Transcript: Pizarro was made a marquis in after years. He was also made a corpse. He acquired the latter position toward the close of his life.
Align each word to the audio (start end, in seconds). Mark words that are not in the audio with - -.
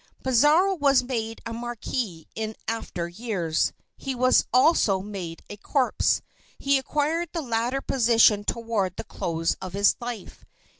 Pizarro 0.23 0.73
was 0.73 1.03
made 1.03 1.41
a 1.45 1.53
marquis 1.53 2.25
in 2.33 2.55
after 2.67 3.07
years. 3.07 3.71
He 3.97 4.15
was 4.15 4.45
also 4.51 5.01
made 5.01 5.43
a 5.47 5.57
corpse. 5.57 6.23
He 6.57 6.79
acquired 6.79 7.29
the 7.33 7.43
latter 7.43 7.81
position 7.81 8.43
toward 8.43 8.95
the 8.95 9.03
close 9.03 9.55
of 9.61 9.73
his 9.73 9.95
life. 9.99 10.43